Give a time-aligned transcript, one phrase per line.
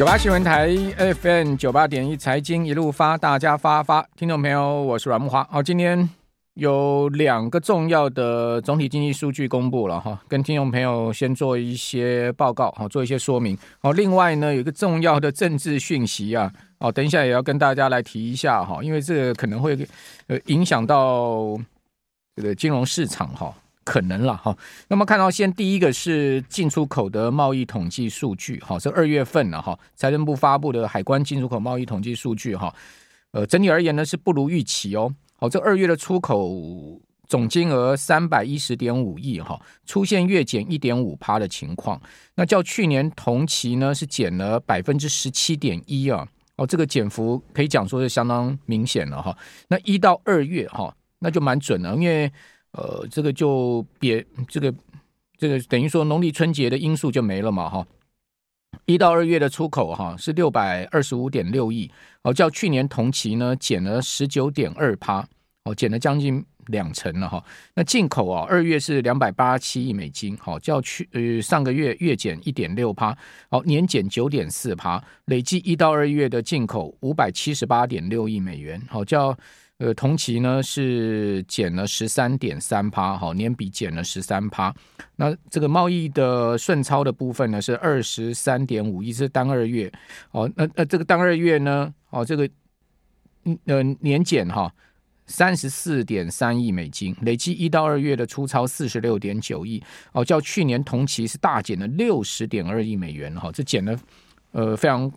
[0.00, 0.74] 九八新闻台
[1.20, 5.46] FM 九八点一财经一路发，大家发发，听众朋友，我是阮木华。
[5.50, 6.08] 好，今天
[6.54, 13.54] 有两个重要的总体经济数据公布了哈，跟听众朋友先做一些报告，好，做一些说明。
[13.82, 19.76] 好，另外呢，有一个重要的政治讯息啊，哦，等一下也要跟大家来提一下哈，因为这个可能会
[20.28, 21.60] 呃影响到
[22.36, 23.54] 这个金融市场哈。
[23.82, 24.56] 可能了哈，
[24.88, 32.72] 那么看到先第一个是进出口的贸易统计数据哈，是二月份了哈，财政部发布的海关进出口贸易统计数据哈，
[33.32, 36.54] 呃，整体而言呢是不如预期哦，好，这二月的出口
[37.26, 42.00] 总金额三百一十点五亿哈，出现月减一点五趴的情况，
[42.34, 49.36] 那较去年同期呢是减了百分之十七点一啊，哦，这个减幅可以讲说是相当明显了哈，
[49.68, 52.30] 那一到二月哈，那就蛮准了，因为。
[52.72, 54.72] 呃，这个就别这个
[55.36, 57.86] 这个等于说农历春节的因素就没了嘛哈。
[58.86, 61.90] 一到二月的出口哈是六百二十五点六亿，
[62.22, 65.26] 哦，较去年同期呢减了十九点二趴，
[65.64, 67.44] 哦，减了将近两成了哈。
[67.74, 73.16] 那进口啊，二月是两百八十七亿美金，好，较去呃上个月月减一点六趴，
[73.50, 79.36] 好，年减九点四趴，累计一到二月的进口五百七十八点六亿美元，好，较。
[79.80, 84.74] 呃，同期呢是减了十三点三趴，好，年比减了十三趴。
[85.16, 89.90] 那这个贸易的顺超的部分呢是二十三点五亿，是单二月。
[90.32, 92.46] 哦，那那这个单二月呢，哦，这个
[93.44, 94.70] 嗯呃年减哈
[95.24, 103.98] 三十四点三亿美金，累计一到二月的出超四十六点九亿，哦，较去年同期是大减了六十点二亿美元，哈，这减了
[104.52, 105.10] 呃非常。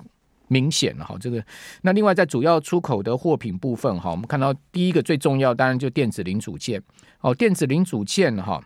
[0.54, 1.44] 明显哈，这个。
[1.82, 6.82] 那另外在主要出口的货品部分哈，我们看到第一个最重要当然就电子零组件。
[7.22, 8.64] 哦，电子零组件哈，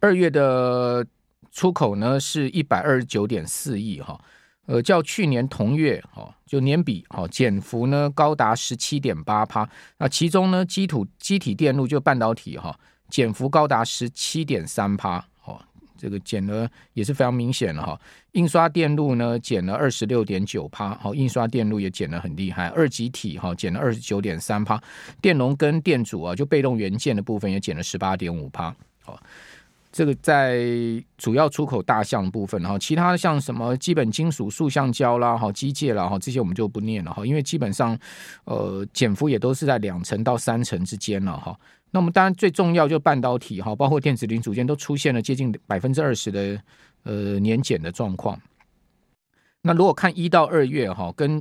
[0.00, 1.06] 二月的
[1.50, 4.18] 出口呢是一百二十九点四亿哈，
[4.66, 12.74] 呃，较去年同月哈就年比哈减幅呢高达十七点八趴，那其中呢基础基体电路就半导体哈
[13.10, 15.22] 减幅高达十七点三趴。
[16.02, 18.00] 这个减了也是非常明显了哈，
[18.32, 24.82] 印刷电路呢减了二十六点九趴，好，印刷电路也减了很厉害，二极体哈减了二十九点三趴，
[25.20, 28.74] 电容跟电阻啊就被动元件的部分也减了十八点五趴，
[29.04, 29.16] 好，
[29.92, 30.58] 这个在
[31.16, 37.96] 主要出口大项部分哈，其他像什么基本金属、塑橡胶啦、哈机械啦哈这些我们就不念了哈，因为基本上
[38.42, 41.56] 呃减幅也都是在两成到三成之间了哈。
[41.94, 46.60] 那么当然最重要就半导体哈，包括电子零组件都出现了接近百分之二十的
[47.04, 48.40] 呃年减的状况。
[49.60, 51.40] 那如果看一到二月哈，跟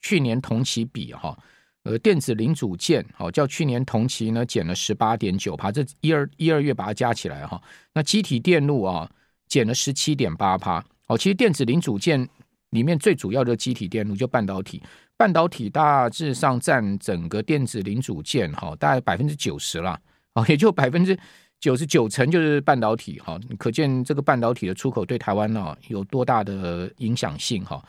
[0.00, 1.38] 去年同期比哈，
[1.84, 7.62] 呃电子零组件好较去年同期呢减了十八点九趴，这一二一二月把它加起来哈，
[7.94, 9.08] 那机体电路啊
[9.46, 10.84] 减了十七点八趴。
[11.06, 12.28] 哦，其实电子零组件
[12.70, 14.82] 里面最主要的机体电路就半导体。
[15.22, 19.96] 半导体大致上占整个电子零组件哈，大概百分之九十了，
[20.32, 21.16] 啊，也就百分之
[21.60, 27.80] 九十九成就是半导体哈，可见这个半导体的出口对台湾呢有多大的影响性哈。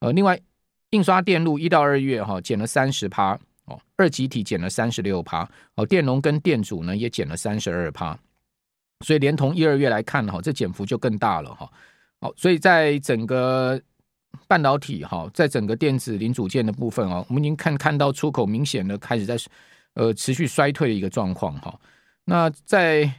[0.00, 0.38] 呃，另外
[0.90, 3.32] 印刷电路一到二月哈减了三十趴
[3.64, 8.14] 哦，二极体减了三十六趴哦，电容跟电阻呢也减了三十二趴，
[9.06, 11.66] 所以连同一二月来看哈，这减幅就更大了哈。
[12.20, 13.80] 好，所以在整个。
[14.46, 19.36] 半导体哈，在整个电子零组件的部分哦，我们已经看看到出口明显的开始在
[19.94, 21.74] 呃持续衰退的一个状况哈。
[22.24, 23.10] 那在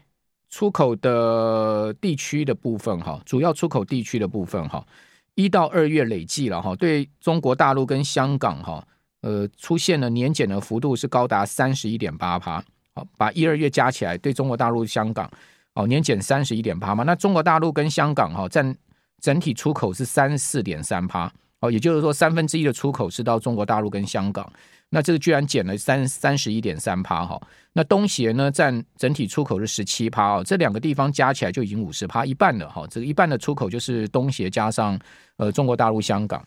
[0.50, 4.86] 出口的地区的部分哈，主要出口地区的部分哈，
[5.36, 8.88] 一到二月累计了哈，对中国大陆跟香港哈，
[9.22, 12.64] 呃出现了年减的幅度是高达三十一点八趴。
[12.94, 15.30] 好，把一二月加起来，对中国大陆、香港
[15.74, 17.04] 哦年减三十一点八嘛。
[17.04, 18.76] 那中国大陆跟香港哈占。
[19.22, 24.48] 整体出口是三四点三趴，哦，也就是说三分之一的出口是到中国大陆跟香港，
[24.90, 27.42] 那这个居然减了三三十一点三趴哈。
[27.74, 32.86] 那东协呢占整体出口是十七趴哦，这两个地方加起来就已经五十趴，一半了哈。
[32.90, 35.00] 这个一半的出口就是东协加上
[35.38, 36.46] 呃中国大陆、香港。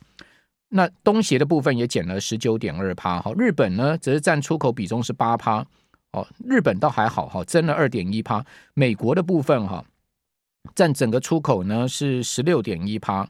[0.68, 3.32] 那东协的部分也减了十九点二趴哈。
[3.37, 5.64] 日本呢则是占出口比重是八趴
[6.12, 8.44] 哦，日本倒还好哈，增了二点一趴。
[8.75, 9.84] 美国的部分哈。
[10.75, 13.22] 占整个出口呢是十六点一趴，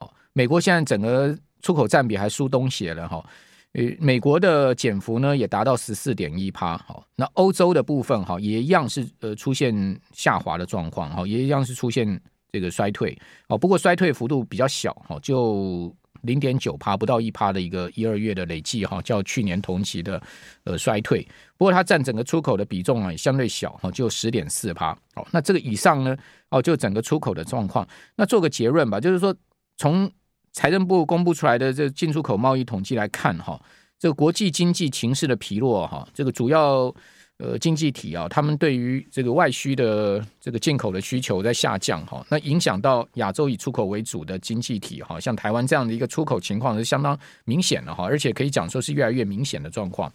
[0.00, 3.24] 哦，美国现在整个出口占比还输东协了哈，
[3.72, 12.20] 呃，美国的减幅呢也达到十四点一趴，好，那欧洲的部分哈也一样是呃出现下滑的状况，哈，也一样是出现
[12.52, 13.16] 这个衰退，
[13.48, 15.94] 哦，不过衰退幅度比较小，哈，就。
[16.22, 20.22] 零点九趴，不到一趴的一个一二月的累计哈，较去年同期的
[20.64, 21.26] 呃衰退。
[21.56, 24.92] 不过它占整个出口的比重啊，相对小哈，就十点四趴。
[25.14, 26.16] 哦，那这个以上呢，
[26.50, 27.86] 哦，就整个出口的状况。
[28.16, 29.34] 那做个结论吧，就是说
[29.76, 30.10] 从
[30.52, 33.60] 财政部公布出来的这进出口贸易统计来看哈，
[33.98, 36.94] 这个国际经济情势的疲弱哈，这个主要
[37.38, 50.10] 呃经济体啊，他们对于这个外需的这个进口的需求在下降哈，那影响到亚洲以出口为主的经济体哈，像台湾这样的一个出口情况是相当明显的哈，而且可以讲说是越来越明显的状况。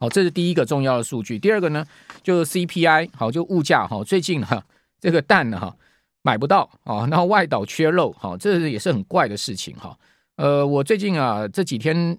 [0.00, 1.38] 好，这是第一个重要的数据。
[1.38, 1.84] 第二个呢，
[2.22, 4.64] 就是 CPI，好，就物价哈，最近哈
[5.00, 5.76] 这个蛋呢哈
[6.22, 9.98] 买不到啊，然后外岛缺肉，哈，这也是很怪的事情哈。
[10.36, 12.16] 呃，我最近啊这几天，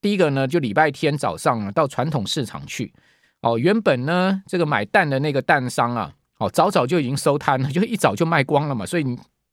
[0.00, 2.92] 第一个呢就礼拜天早上啊到传统市场去，
[3.42, 9.04] 哦，原本呢这个买蛋的那个蛋商啊，哦早早就已经收摊了， 就一早就卖光了嘛，所以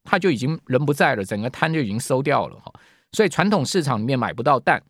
[0.04, 2.72] 他就已经人不在了，整个摊就已经收掉了哈。
[3.12, 4.82] 所以传统市场里面买不到蛋，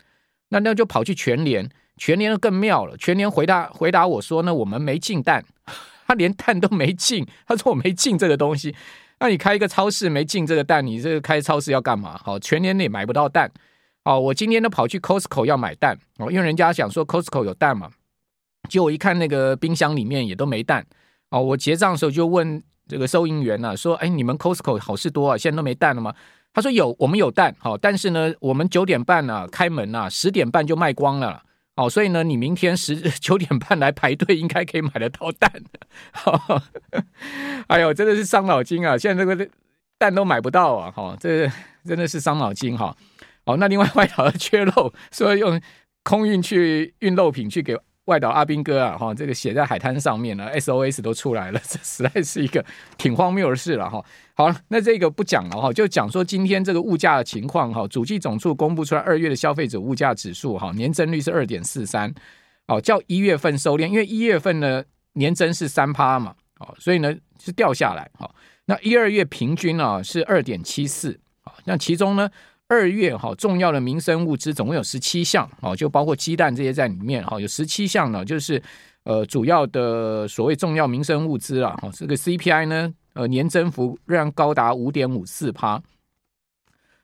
[0.50, 1.70] 那那就跑去全联。
[2.02, 5.44] 全联更妙了，全联回答回答我说呢，我们没进蛋，
[6.08, 8.74] 他连蛋都没进，他说我没进这个东西。
[9.20, 12.18] 那你开一个超市没进这个蛋，你这个开超市要干嘛？
[12.24, 13.52] 好，全联也买不到蛋。
[14.06, 17.90] 哦，我今天都跑去 Costco 要买蛋哦，因为人家想说 Costco 有蛋嘛。
[18.68, 20.86] 结果我一看那个冰箱里面也都没蛋。
[21.30, 26.14] 哦，我结账的时候就问这个收银员呢、说，哎，你们 Costco 好事多啊，现在都没蛋了吗？
[26.52, 31.44] 他说有，我们有蛋，好，但是呢，我们九点半呢、开门啊，十点半就卖光了。
[31.76, 35.52] 哦，所以呢，你明天十 九点半来排队，应该可以买得到蛋。
[36.26, 36.62] 哦、
[37.68, 38.98] 哎呦，真的是伤脑筋啊！
[38.98, 39.48] 现在这个
[40.00, 40.92] 蛋都买不到啊！
[40.92, 41.48] 哈、哦，这
[41.86, 42.98] 真的是伤脑筋哈。
[43.46, 45.62] 哦，那另外外岛的缺肉，说用
[46.04, 47.78] 空运去运肉品去给。
[48.10, 52.66] 外岛阿兵哥啊，哈，这个写在海滩上面了，SOS 都出来了， 这实在是一个
[52.98, 54.04] 挺荒谬的事了哈。
[54.34, 57.88] 好，那这个不讲了哈，就讲说今天这个物价的情况哈。
[57.88, 62.12] 主计总处公布出来二月的消费者物价指数哈，年增率是二点四三，
[62.68, 64.84] 哦，较一月份收敛，因为一月份呢
[65.14, 68.30] 年增是三趴嘛，哦，所以呢是掉下来哈。
[68.66, 72.28] 那一二月平均啊是二点七四，啊，那其中呢。
[72.70, 78.62] 二月哈，重要的民生物资总共有十七项哦，就包括鸡蛋这些在里面哈，有十七项呢，就是
[79.06, 85.82] 呃主要的所谓重要民生物资啊哈，这个 CPI 呢呃年增幅仍然高达五点五四趴，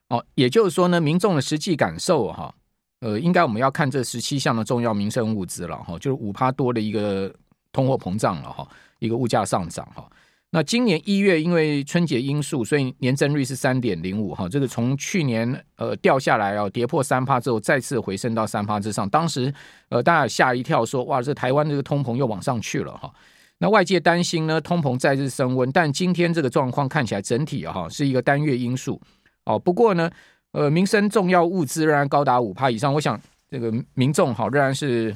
[0.09, 2.53] 哦，也就是说呢，民众的实际感受哈，
[3.00, 7.33] 呃，应该我们要看这十七项的重要民生物资了哈，就是五趴多的一个
[7.71, 8.68] 通货膨胀了哈，
[9.00, 10.07] 一个物价上涨哈。
[10.51, 19.09] 那今年一月，因为春节因素，所以年增率是三点零五哈，这个从去年呃掉下来啊，跌破三趴之后，再次回升到三趴之上。
[19.09, 19.53] 当时
[19.89, 23.12] 呃大家吓一跳说，哇，这台湾这个通膨又往上去了哈。
[23.57, 29.01] 那外界担心呢，通膨再次升温，但今天这个状况看起来整体哈是一个单月因素
[29.44, 29.59] 哦。
[29.59, 30.09] 不过呢，
[30.53, 33.19] 呃，民生重要物资仍然高达五趴以上，我想
[33.50, 35.13] 这个民众好仍然是。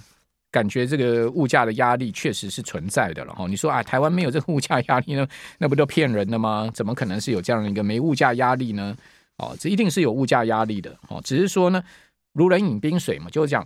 [0.51, 3.45] 感觉这个物价的压力确实是存在的了哈。
[3.47, 5.27] 你说啊，台湾没有这个物价压力呢，
[5.59, 6.69] 那不都骗人的吗？
[6.73, 8.95] 怎么可能是有这样的一个没物价压力呢？
[9.37, 11.21] 哦，这一定是有物价压力的哦。
[11.23, 11.83] 只是说呢，
[12.33, 13.65] 如人饮冰水嘛，就是讲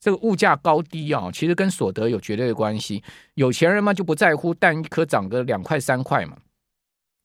[0.00, 3.02] 这个物价高低啊，其实跟所得有绝对的关系。
[3.34, 6.36] 有钱人嘛就不在乎蛋一颗涨个两块三块嘛。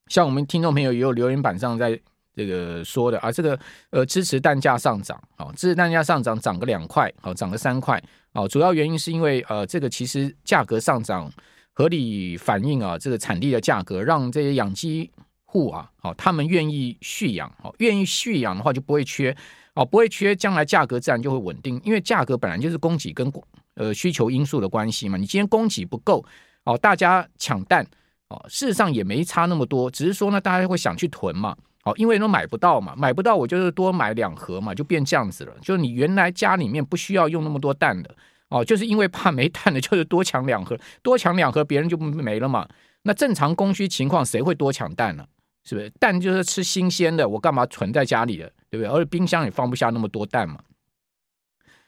[0.08, 2.00] 像我们听众朋友也有留言板上在。
[2.36, 3.60] 这个说的啊，这个
[3.90, 8.02] 呃支持蛋价上涨，哦，支持蛋价上涨涨个两块，哦，涨个三块，
[8.34, 11.32] 哦，主要原因是因为呃这个其实价格上涨
[11.74, 15.10] 合理反映啊这个产地的价格，让这些养鸡
[15.46, 19.36] 户啊，哦，他们愿意续养，哦，愿意续养的话就不会缺，
[19.74, 23.32] 哦，不会缺，将来价格自然就会稳定，因为价格本来就是供给跟
[23.74, 26.24] 呃需求因素的关系嘛，你今天供给不够，
[26.66, 27.84] 哦，大家抢蛋，
[28.28, 31.58] 哦，事实上也没差那么多，只是说呢，大家会想去囤嘛。
[31.98, 35.54] 因为都买不到嘛，买不到我就是多买两盒嘛，就变这样子了。
[35.62, 38.16] 就是你原来家里面不需要用那么多蛋的，
[38.50, 42.68] 哦，就是因为怕没蛋的，就是多抢两盒，多抢两盒别人就没了嘛。
[43.04, 45.26] 那正常供需情况，谁会多抢蛋呢？
[45.64, 45.90] 是不是？
[46.00, 48.88] 蛋就是吃新鲜的，我干嘛存在家里的，对不对？
[48.88, 50.60] 而且冰箱也放不下那么多蛋嘛，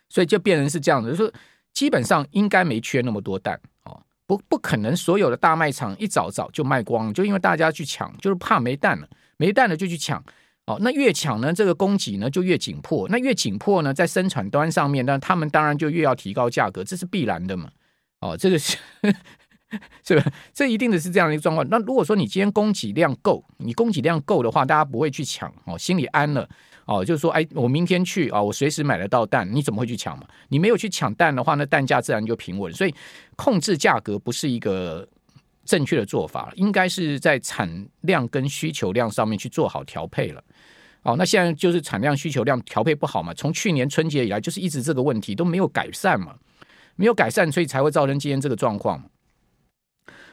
[0.09, 1.33] 所以就变成是这样子，就是
[1.73, 9.07] 基本上应该没缺那么多蛋哦，不不可能所有的大卖场一早早就卖光，就因为大家去抢，就是怕没蛋了。
[9.41, 10.23] 没蛋了就去抢，
[10.67, 17.67] 哦，那越抢呢，这个供给呢就越紧迫，那越紧迫呢，在生产端上面，那他们当然就越要提高价格，这是必然的嘛，
[18.19, 18.77] 哦，这个是
[20.05, 20.23] 是吧？
[20.53, 21.67] 这一定的是这样的一个状况。
[21.71, 26.47] 那如果说你今天供给量够，你供给量够的话，大家不会去抢，哦，心里安了，
[26.85, 30.27] 哦，就是说，哎，我明天去啊，我随时买得到蛋，你怎么会去抢嘛？
[30.49, 32.71] 你没有去抢蛋的话，那蛋价自然就平稳。
[32.71, 32.93] 所以
[33.35, 35.07] 控制价格不是一个。
[35.63, 40.43] 正确的做法应该是在产量跟需求量上面去做好调配了。
[41.03, 43.33] 哦，那现在就是产量需求量调配不好嘛？
[43.33, 46.35] 从去年春节以来就是一直这个问题都没有改善嘛，
[46.95, 49.03] 没有改善，所以才会造成今天这个状况。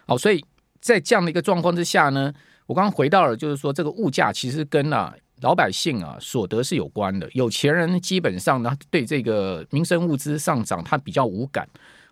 [0.07, 0.45] 好，所以
[0.79, 2.31] 在这样的一个状况之下呢，
[2.67, 11.67] 我刚刚回到了，就是说这个物价其实跟啊老百姓啊所得是有关的，有钱人基本上呢对这个民生物资上涨他比较无感，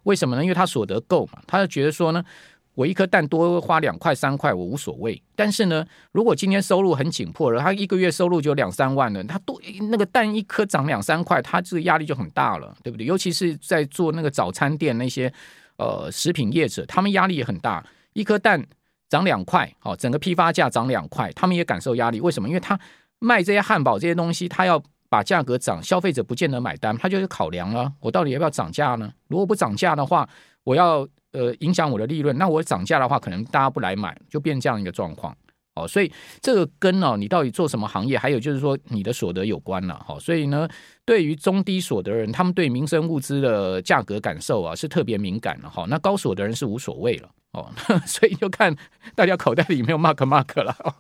[0.05, 0.43] 为什么呢？
[0.43, 2.25] 因为他所得够嘛，他就觉得说呢。
[2.77, 5.21] 我一颗蛋多花两块三块，我无所谓。
[5.35, 9.59] 但是呢，如果今天收入很紧迫了，他一个月收入就两三万了，他多
[9.91, 13.07] 那个蛋一颗涨两三块，他这个压力就很大了，对不对？
[13.07, 15.33] 尤其是在做那个早餐店那些
[15.79, 17.83] 呃食品业者，他们压力也很大。
[18.13, 18.63] 一颗蛋
[19.09, 22.21] 涨两块，好，整个批发价涨两块，他们也感受压力。
[22.21, 22.47] 为什么？
[22.47, 22.79] 因为他
[23.21, 29.11] 卖这些汉堡这些东西，他要把价格涨，消费者不见得买单，他就是考量了，我到底要不要涨价呢？
[29.29, 30.29] 如果不涨价的话，
[30.63, 31.09] 我要。
[31.37, 35.37] 呃，影响我的利润，那我涨价的话，可能大家不来买，就变这样一个状况。
[35.75, 39.95] 哦，所以这个跟哦，你到底做什么行业，还有就是说你的所得有关了。
[40.09, 40.67] 哈，所以呢，
[41.05, 45.69] 对于中低所得人，他们对民生物资的价格感受啊，是特别敏感的。
[45.69, 47.29] 哈，那高所得人是无所谓了。
[47.53, 47.71] 哦，
[48.09, 48.75] 所以就看
[49.15, 50.95] 大家口袋里有没有 mark mark 了哦。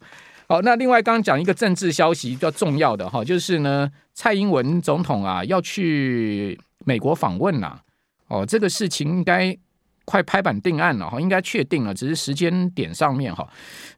[0.47, 7.81] 好，那另外刚刚讲一个政治消息比较重要的哈，就是呢，蔡英文总统啊要去美国访问呐。
[8.28, 9.57] 哦，这个事情应该。
[10.07, 13.47] 快拍板定案了哈，应该确定了，只是时间点上面哈。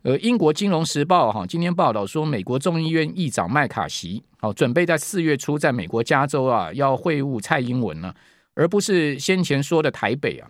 [0.02, 8.12] 呃，英国金融时报哈今天报道说，美国众议院议长麦卡锡好准备在四月初在美国加州啊要会晤蔡英文呢，
[8.54, 10.48] 而不是先前说的台北啊。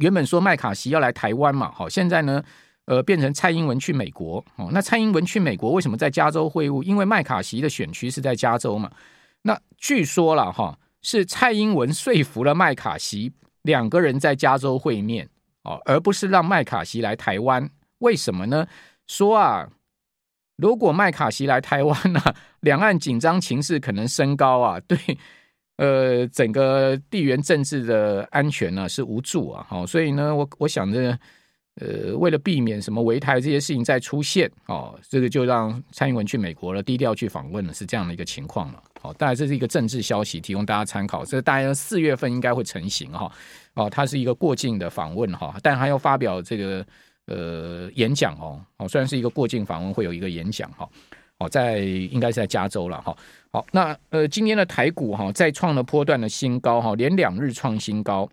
[0.00, 2.42] 原本说麦卡锡要来台湾嘛，好，现在呢
[2.86, 4.70] 呃变成蔡英文去美国哦。
[4.72, 6.82] 那蔡英文去美国为什么在加州会晤？
[6.82, 8.90] 因为麦卡锡的选区是在加州嘛。
[9.42, 13.32] 那据说了哈，是蔡英文说服了麦卡锡。
[13.64, 15.28] 两个人在加州会面
[15.64, 17.68] 哦，而不是让麦卡锡来台湾，
[17.98, 18.66] 为什么呢？
[19.06, 19.68] 说啊，
[20.56, 22.20] 如果麦卡锡来台湾呢、
[22.60, 24.98] 两岸紧张情势可能升高啊，对，
[25.76, 31.18] 呃，整个地缘政治的安全呢、啊、是无助啊，好，所以呢，我我想着，
[31.80, 38.80] 呃，为了避免什么围台这些事情再出现哦，这个就让蔡英文去美国了，低调去访问了，是这样的一个情况了。
[39.00, 41.24] 好，当然这是一个政治消息，提供大家参考。
[41.24, 43.30] 这大概四月份应该会成型哈。
[43.74, 46.86] 哦，它是一个过境的访问哈，但还要发表这个
[47.26, 48.60] 呃演讲哦。
[48.76, 50.88] 哦，虽然是一个过境访问，会有一个演讲哈。
[51.38, 53.16] 哦，在应该是在加州了哈。
[53.50, 58.30] 好，那呃今天的台股哈再创了波段的新高哈，连两日创新高。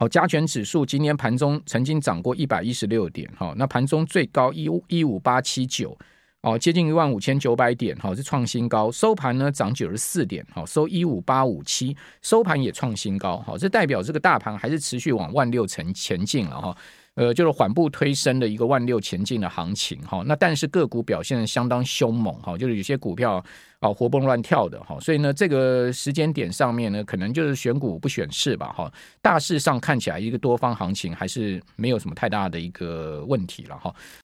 [0.00, 5.98] 好，加权指数今天盘中曾经涨过一百一十六点哈，那盘中最高一五一五八七九。
[6.40, 8.92] 哦，接近一万五千九百点，哈，是创新高。
[8.92, 16.76] 收盘呢，涨九十四点，好，收一五八五七，收盘也创新高，好，这代表这个大盘还是持续往万六成前进了，哈。
[17.18, 23.44] 呃，就是缓步推升的一个万六前进的行情哈，那但是个股表现相当凶猛哈，就是有些股票
[23.80, 28.92] 啊活蹦乱跳的哈，所以呢，这个时间点上面呢，可能就是选股不选市吧哈。
[29.20, 33.92] 大势上看起来一个多方行情还是没有什么太大的一个问题了哈。